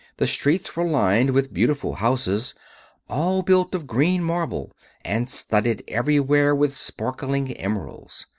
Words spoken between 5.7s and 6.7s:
everywhere